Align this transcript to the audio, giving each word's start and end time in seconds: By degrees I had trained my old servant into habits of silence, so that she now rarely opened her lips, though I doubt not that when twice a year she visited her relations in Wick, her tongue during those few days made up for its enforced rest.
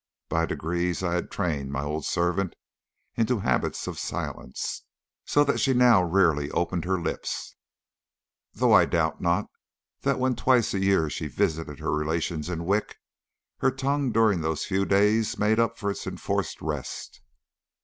By 0.29 0.47
degrees 0.47 1.03
I 1.03 1.13
had 1.13 1.29
trained 1.29 1.71
my 1.71 1.83
old 1.83 2.05
servant 2.07 2.55
into 3.15 3.37
habits 3.37 3.85
of 3.85 3.99
silence, 3.99 4.81
so 5.25 5.43
that 5.43 5.59
she 5.59 5.75
now 5.75 6.01
rarely 6.03 6.49
opened 6.49 6.85
her 6.85 6.99
lips, 6.99 7.55
though 8.51 8.73
I 8.73 8.85
doubt 8.85 9.21
not 9.21 9.45
that 10.01 10.17
when 10.17 10.35
twice 10.35 10.73
a 10.73 10.79
year 10.79 11.07
she 11.11 11.27
visited 11.27 11.77
her 11.77 11.91
relations 11.93 12.49
in 12.49 12.65
Wick, 12.65 12.97
her 13.59 13.69
tongue 13.69 14.11
during 14.11 14.41
those 14.41 14.65
few 14.65 14.85
days 14.85 15.37
made 15.37 15.59
up 15.59 15.77
for 15.77 15.91
its 15.91 16.07
enforced 16.07 16.63
rest. 16.63 17.21